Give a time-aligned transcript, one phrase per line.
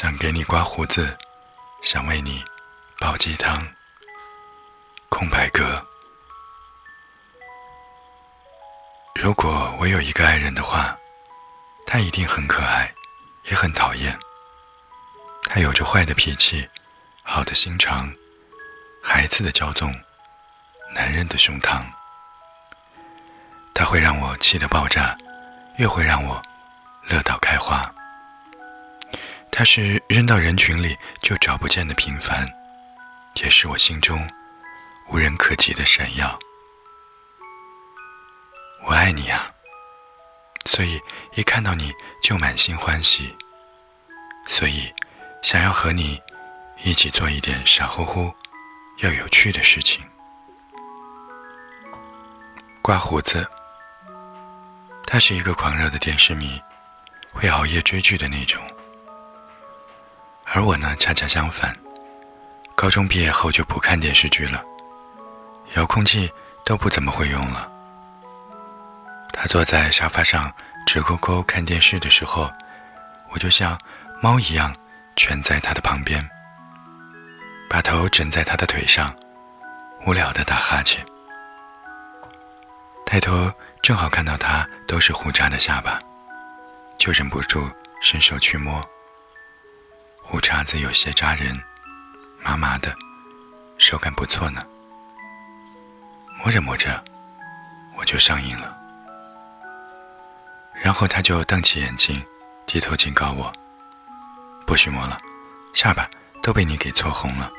[0.00, 1.14] 想给你刮胡子，
[1.82, 2.42] 想为你
[2.98, 3.62] 煲鸡汤。
[5.10, 5.86] 空白格。
[9.14, 10.96] 如果我有一个爱人的话，
[11.86, 12.90] 他一定很可爱，
[13.50, 14.18] 也很讨厌。
[15.42, 16.66] 他有着坏的脾气，
[17.22, 18.10] 好的心肠，
[19.02, 19.94] 孩子的骄纵，
[20.94, 21.82] 男人的胸膛。
[23.74, 25.14] 他会让我气得爆炸，
[25.76, 26.40] 又会让我
[27.04, 27.94] 乐到开花。
[29.60, 32.48] 他是扔到人群里就找不见的平凡，
[33.34, 34.26] 也是我心中
[35.10, 36.38] 无人可及的闪耀。
[38.86, 39.46] 我爱你呀，
[40.64, 40.98] 所以
[41.34, 41.92] 一看到你
[42.22, 43.36] 就满心欢喜，
[44.46, 44.90] 所以
[45.42, 46.18] 想要和你
[46.82, 48.34] 一起做一点傻乎乎
[49.00, 50.02] 又有趣的事情。
[52.80, 53.46] 刮胡子，
[55.06, 56.58] 他是一个狂热的电视迷，
[57.34, 58.58] 会熬夜追剧的那种。
[60.52, 61.74] 而我呢，恰恰相反，
[62.74, 64.60] 高中毕业后就不看电视剧了，
[65.76, 66.30] 遥控器
[66.64, 67.70] 都不怎么会用了。
[69.32, 70.52] 他坐在沙发上
[70.84, 72.50] 直勾勾看电视的时候，
[73.30, 73.78] 我就像
[74.20, 74.74] 猫一样
[75.14, 76.28] 蜷在他的旁边，
[77.68, 79.14] 把头枕在他的腿上，
[80.04, 81.06] 无聊的打哈欠。
[83.06, 85.96] 抬头正好看到他都是胡渣的下巴，
[86.98, 87.70] 就忍不住
[88.02, 88.84] 伸手去摸。
[90.30, 91.60] 胡茬子有些扎人，
[92.40, 92.94] 麻麻的，
[93.78, 94.64] 手感不错呢。
[96.38, 97.02] 摸着摸着，
[97.96, 98.78] 我就上瘾了。
[100.72, 102.24] 然后他就瞪起眼睛，
[102.64, 103.52] 低头警告我
[104.64, 105.20] ：“不许摸了，
[105.74, 106.08] 下巴
[106.44, 107.50] 都被你给搓红了。”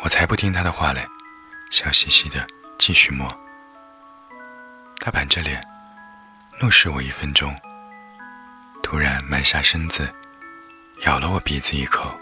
[0.00, 1.06] 我才不听他的话嘞，
[1.70, 2.46] 笑嘻嘻的
[2.78, 3.28] 继续摸。
[4.98, 5.62] 他板着脸，
[6.58, 7.54] 怒视我一分钟，
[8.82, 10.10] 突然埋下身子。
[11.04, 12.12] 咬了我鼻子一口，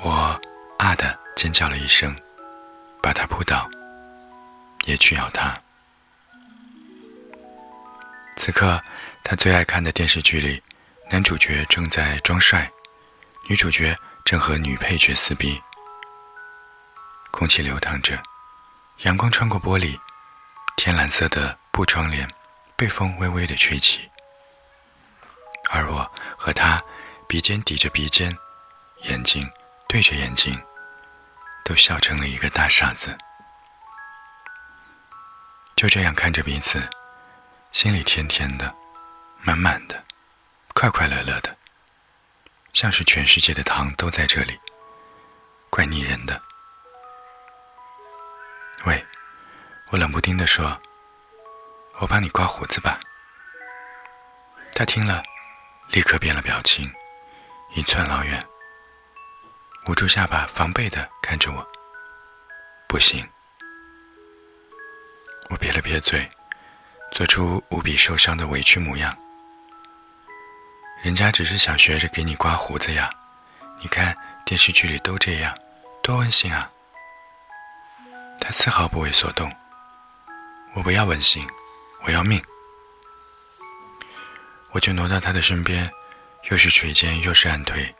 [0.00, 0.38] 我
[0.78, 2.14] 啊的尖叫了一声，
[3.00, 3.70] 把他扑倒，
[4.84, 5.56] 也去咬他。
[8.36, 8.82] 此刻，
[9.22, 10.60] 他最爱看的电视剧里，
[11.08, 12.68] 男主角正在装帅，
[13.48, 15.62] 女主角正和女配角撕逼。
[17.30, 18.20] 空气流淌着，
[18.98, 19.96] 阳光穿过玻璃，
[20.76, 22.28] 天蓝色的布窗帘
[22.76, 24.10] 被风微微的吹起。
[26.44, 26.82] 和他
[27.28, 28.36] 鼻尖抵着鼻尖，
[29.02, 29.48] 眼睛
[29.88, 30.60] 对着眼睛，
[31.64, 33.16] 都笑成了一个大傻子。
[35.76, 36.82] 就这样看着彼此，
[37.70, 38.74] 心里甜甜的、
[39.40, 40.02] 满满的、
[40.74, 41.56] 快快乐乐的，
[42.72, 44.58] 像是全世界的糖都在这里，
[45.70, 46.42] 怪腻人的。
[48.84, 49.06] 喂，
[49.90, 50.76] 我冷不丁地说
[52.02, 52.98] ：“我帮你刮胡子吧。”
[54.74, 55.22] 他听了。
[55.92, 56.90] 立刻变了表情，
[57.74, 58.42] 一寸老远，
[59.86, 61.72] 捂住下巴，防备的看着我。
[62.88, 63.28] 不行，
[65.50, 66.26] 我撇了撇嘴，
[67.12, 69.14] 做出无比受伤的委屈模样。
[71.02, 73.10] 人家只是想学着给你刮胡子呀，
[73.78, 74.16] 你看
[74.46, 75.54] 电视剧里都这样，
[76.02, 76.70] 多温馨啊。
[78.40, 79.54] 他丝毫不为所动。
[80.72, 81.46] 我不要温馨，
[82.04, 82.42] 我要命。
[84.72, 85.90] 我就挪到他的身边，
[86.50, 87.94] 又是捶肩又是按腿，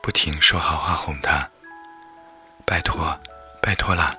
[0.00, 1.48] 不停说好话哄他。
[2.64, 3.18] 拜托，
[3.60, 4.16] 拜托啦，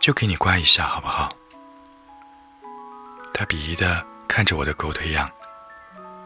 [0.00, 1.34] 就给你刮一下好不好？
[3.32, 5.30] 他鄙夷的看着我的狗腿样，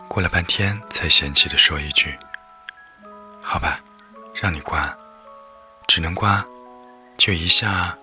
[0.09, 2.15] 过了半天才嫌弃的说一句
[3.43, 3.81] ：“好吧，
[4.35, 4.95] 让你刮，
[5.87, 6.45] 只能刮，
[7.17, 7.99] 就一下。”啊。”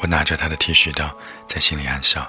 [0.00, 1.16] 我拿着他的剃须刀，
[1.48, 2.28] 在心里暗笑。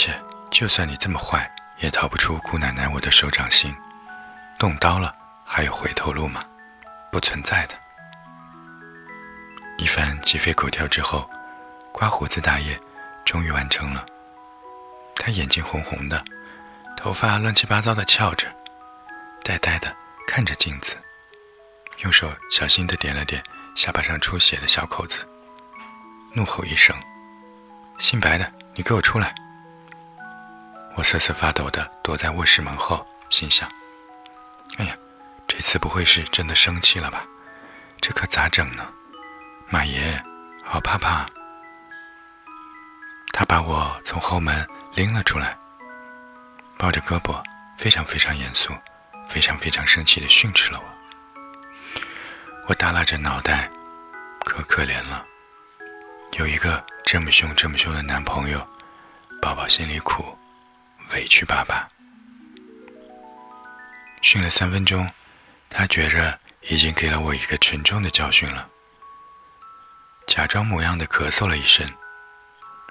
[0.00, 0.18] 切，
[0.50, 1.46] 就算你这么坏，
[1.76, 3.76] 也逃不出姑奶奶我的手掌心。
[4.58, 6.42] 动刀了，还有回头路吗？
[7.12, 7.74] 不存在的。
[9.76, 11.28] 一番鸡飞狗跳之后，
[11.92, 12.80] 刮胡子大业
[13.26, 14.06] 终于完成了。
[15.16, 16.24] 他眼睛红红的，
[16.96, 18.46] 头发乱七八糟的翘着，
[19.44, 19.94] 呆呆的
[20.26, 20.96] 看着镜子，
[21.98, 23.42] 用手小心的点了点
[23.76, 25.18] 下巴上出血的小口子，
[26.32, 26.96] 怒吼一声
[28.00, 29.34] ：“姓白的，你给我出来！”
[30.96, 33.70] 我瑟瑟发抖地躲在卧室门后，心想
[34.78, 34.96] ：“哎呀，
[35.48, 37.24] 这次不会是真的生气了吧？
[38.00, 38.86] 这可咋整呢？
[39.68, 40.22] 马爷，
[40.64, 41.26] 好怕怕！”
[43.32, 45.56] 他把我从后门拎了出来，
[46.76, 47.42] 抱着胳膊，
[47.78, 48.74] 非常非常严肃、
[49.26, 50.84] 非常非常生气地训斥了我。
[52.66, 53.70] 我耷拉着脑袋，
[54.44, 55.24] 可可怜了，
[56.32, 58.66] 有一个这么凶、这么凶的男朋友，
[59.40, 60.36] 宝宝心里苦。
[61.12, 61.88] 委屈巴巴。
[64.22, 65.10] 训了三分钟，
[65.68, 68.68] 他觉着已经给了我一个沉重的教训了，
[70.26, 71.90] 假装模样的咳嗽了一声。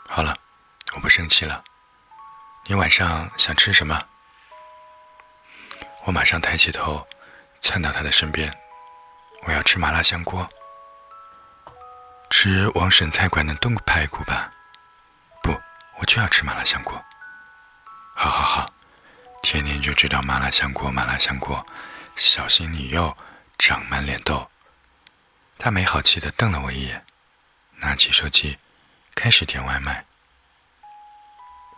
[0.08, 0.36] 好了，
[0.96, 1.64] 我不生气了。
[2.66, 4.04] 你晚上想吃什么？
[6.06, 7.08] 我马上抬起头，
[7.62, 8.52] 窜到他的身边。
[9.44, 10.50] 我要吃麻辣香锅。
[12.32, 14.52] 吃王婶菜馆的炖排骨吧。
[15.44, 15.52] 不，
[16.00, 17.00] 我就要吃麻辣香锅。
[18.22, 18.74] 好好好。
[19.42, 21.66] 天天就知道麻辣香锅，麻辣香锅，
[22.18, 23.16] 小心你又
[23.58, 24.46] 长满脸痘。
[25.58, 27.06] 他没好气的瞪了我一眼，
[27.78, 28.60] 拿起手机，
[29.16, 30.06] 开始点外卖。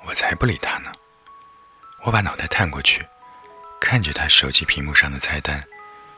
[0.02, 0.92] 我才不理他呢，
[2.02, 3.06] 我把脑袋探过去，
[3.80, 5.64] 看着他手机屏幕上的菜单，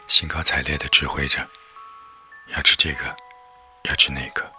[0.07, 1.45] 兴高采烈的指挥着：
[2.47, 3.13] 要吃这个，
[3.83, 4.49] 要吃那个，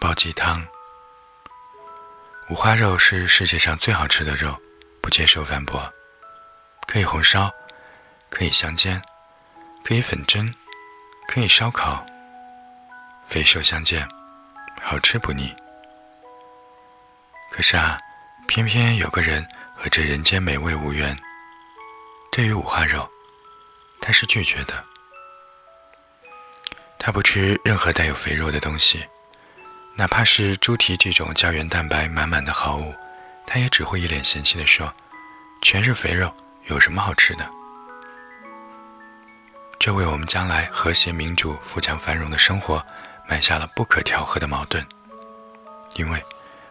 [0.00, 0.66] 煲鸡汤。
[2.48, 4.56] 五花肉是世界上最好吃的肉，
[5.00, 5.92] 不接受反驳。
[6.86, 7.52] 可以红烧，
[8.30, 9.02] 可以香煎，
[9.82, 10.54] 可以粉蒸，
[11.26, 12.06] 可以烧烤，
[13.24, 14.08] 肥瘦相间，
[14.80, 15.52] 好吃不腻。
[17.50, 17.98] 可是啊，
[18.46, 19.44] 偏偏有个人
[19.74, 21.18] 和这人间美味无缘。
[22.30, 23.10] 对于五花肉，
[24.00, 24.84] 他是拒绝的。
[26.96, 29.04] 他不吃任何带有肥肉的东西。
[29.98, 32.94] 哪怕是猪蹄这种胶原蛋白满满的好物，
[33.46, 34.92] 他也只会一脸嫌弃地说
[35.62, 36.30] ：“全是肥肉，
[36.66, 37.48] 有什么好吃的？”
[39.80, 42.84] 这为我们将来和谐民主、富强繁荣的生活
[43.26, 44.86] 埋下了不可调和的矛盾。
[45.94, 46.22] 因为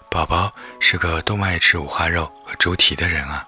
[0.08, 3.48] 宝宝是个多么爱吃五花肉和猪蹄的人啊！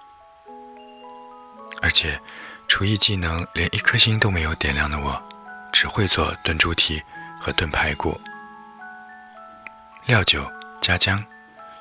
[1.83, 2.19] 而且
[2.68, 5.21] 厨艺技能连一颗星都没有点亮的我，
[5.71, 7.00] 只会做炖猪蹄
[7.39, 8.19] 和炖排骨。
[10.07, 10.50] 料酒
[10.80, 11.21] 加姜，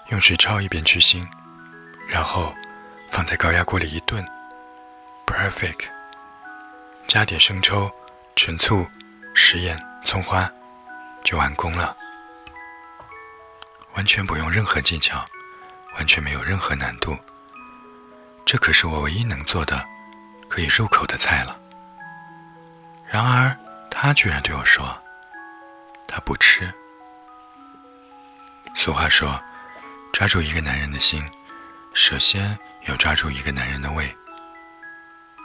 [0.08, 1.24] 用水焯一遍去腥，
[2.08, 2.52] 然后
[3.06, 4.26] 放在高压锅里一炖
[5.24, 5.84] ，perfect。
[7.06, 7.88] 加点生抽、
[8.34, 8.84] 陈醋、
[9.32, 10.50] 食盐、葱花，
[11.22, 11.96] 就完工了。
[13.94, 15.24] 完全不用任何技巧，
[15.94, 17.16] 完全没有任何难度。
[18.44, 19.86] 这可是我唯一能做的
[20.48, 21.56] 可以入口的菜了。
[23.08, 23.56] 然而
[23.88, 25.00] 他居然对我说，
[26.08, 26.74] 他不吃。
[28.78, 29.42] 俗话说
[30.12, 31.26] ：“抓住一个男人的心，
[31.94, 34.14] 首先要抓住一个男人的胃。”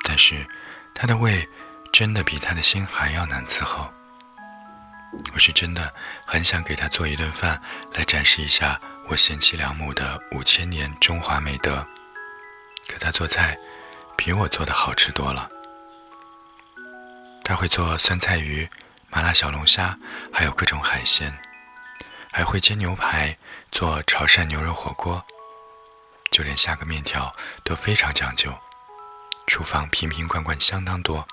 [0.03, 0.45] 但是，
[0.93, 1.47] 他的胃
[1.93, 3.89] 真的比他的心还要难伺候。
[5.33, 5.91] 我是真的
[6.25, 7.59] 很想给他做一顿饭，
[7.93, 11.87] 来展示一下我贤妻良母的五千年中华美德。
[12.89, 13.57] 可他做菜
[14.17, 15.49] 比我做的好吃多了。
[17.45, 18.69] 他会做酸菜鱼、
[19.09, 19.97] 麻辣小龙虾，
[20.33, 21.33] 还有各种海鲜。
[22.31, 23.37] 还会煎牛排，
[23.71, 25.23] 做潮汕牛肉火锅，
[26.31, 28.57] 就连下个面条都非常讲究。
[29.47, 31.27] 厨房瓶瓶罐罐相当多，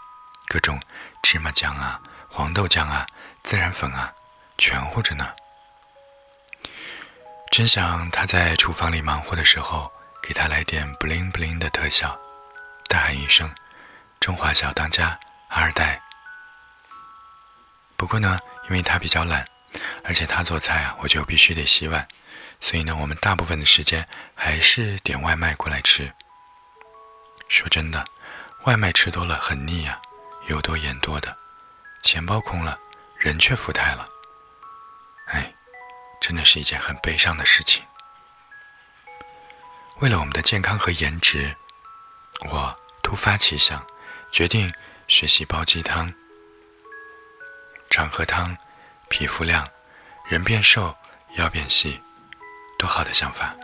[0.49, 0.81] 各种
[1.23, 3.07] 芝麻酱啊、黄豆酱啊、
[3.45, 4.13] 孜然粉啊，
[4.59, 5.25] 全乎着呢。
[7.53, 9.91] 真想他在厨房里忙活的时候，
[10.21, 12.19] 给他来点 bling bling 的特效，
[12.89, 13.55] 大喊一声
[14.19, 15.19] “中华小当家
[15.49, 16.03] 二代”。
[17.97, 19.47] 不过呢，因为他比较懒。
[20.05, 22.07] 而且他做菜啊，我就必须得洗碗，
[22.61, 26.13] 所以呢，我们大部分的时间还是点外卖过来吃。
[27.49, 28.05] 说真的，
[28.65, 30.01] 外卖吃多了很腻呀，
[30.49, 31.37] 油多盐多的，
[32.03, 32.79] 钱包空了，
[33.19, 34.07] 人却富态了。
[35.27, 35.55] 哎，
[36.21, 37.83] 真的是一件很悲伤的事情。
[40.01, 41.57] 为了我们的健康和颜值，
[42.51, 43.85] 我突发奇想，
[44.31, 44.73] 决定
[45.09, 46.13] 学习煲鸡汤，
[47.91, 48.57] 常喝汤。
[49.09, 49.67] 皮肤亮，
[50.27, 50.95] 人变瘦，
[51.37, 52.01] 腰变细，
[52.79, 53.55] 多好的想法！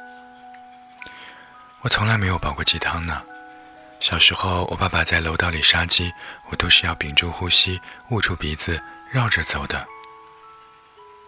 [1.82, 3.22] 我从来没有煲过鸡汤呢。
[4.00, 6.12] 小时候，我爸爸在楼道里杀鸡，
[6.48, 9.86] 我都是要屏住呼吸，捂住鼻子，绕着走的。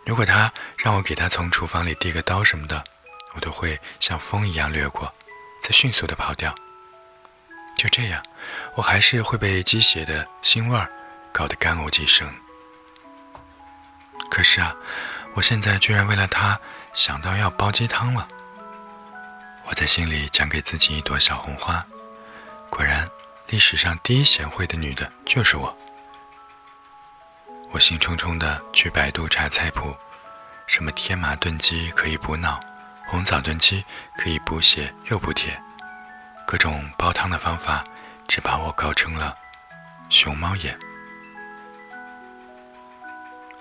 [0.04, 2.82] 如果他让我给他从厨房里递个刀什么的，
[3.34, 5.12] 我都会像风一样掠过，
[5.62, 6.54] 再迅速的跑掉。
[7.76, 8.22] 就这样，
[8.74, 10.90] 我还是会被鸡血的腥味儿
[11.32, 12.32] 搞得干呕几声。
[14.30, 14.74] 可是啊，
[15.34, 16.58] 我现在居然为了他
[16.94, 18.26] 想到要煲鸡汤了。
[19.64, 21.84] 我在心里奖给自己一朵小红花。
[22.70, 23.08] 果然，
[23.48, 25.76] 历史上第一贤惠的女的就是我。
[27.70, 29.96] 我兴冲冲的去百度查菜谱，
[30.66, 32.60] 什么天麻炖鸡可以补脑，
[33.06, 33.84] 红枣炖鸡
[34.16, 35.60] 可以补血又补铁，
[36.46, 37.84] 各种煲汤的方法，
[38.28, 39.36] 只把我搞成了
[40.08, 40.78] 熊猫眼。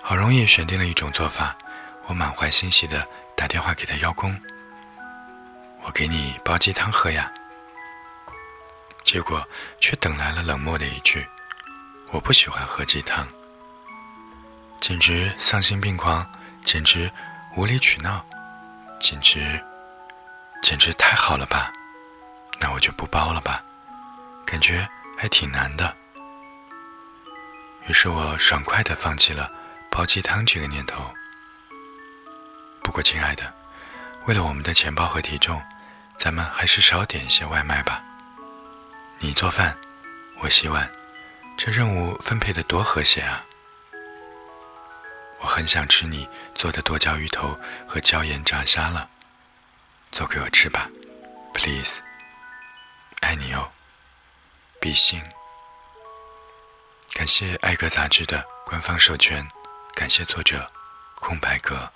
[0.08, 1.58] 好容易选定了一种做法，
[2.06, 3.04] 我满怀欣喜地
[3.36, 4.40] 打电话给他邀功，
[5.82, 7.28] 我给你煲鸡汤喝呀。
[9.02, 9.44] 结果
[9.80, 11.26] 却等来了冷漠的一句
[12.12, 13.26] ：“我不喜欢喝鸡汤。”
[14.78, 16.24] 简直丧心病狂，
[16.62, 17.10] 简直
[17.56, 18.24] 无理取闹，
[19.00, 19.60] 简直，
[20.62, 21.72] 简直太好了吧？
[22.60, 23.60] 那我就不煲了吧，
[24.46, 25.96] 感觉还挺难的。
[27.88, 29.50] 于是我爽快地放弃了
[29.96, 31.10] 煲鸡汤这个念头。
[32.82, 33.50] 不过，亲爱的，
[34.26, 35.62] 为了我们的钱包和体重，
[36.18, 38.04] 咱们还是少点一些外卖吧。
[39.18, 39.74] 你做饭，
[40.40, 40.92] 我洗碗，
[41.56, 43.42] 这任务分配的多和谐啊！
[45.38, 49.08] 我很想吃你做的剁椒鱼头和椒盐炸虾了，
[50.12, 50.90] 做给我吃吧
[51.54, 52.02] ，please。
[53.22, 53.66] 爱你哦，
[54.78, 55.22] 比心。
[57.14, 59.48] 感谢《爱格》杂志的官方授权，
[59.96, 60.70] 感谢作者
[61.14, 61.90] 空白格。